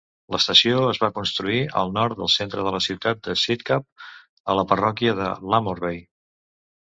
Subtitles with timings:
[0.33, 4.09] L'estació es va construir al nord del centre de la ciutat de Sidcup,
[4.53, 6.01] a la parròquia de Lamorbey.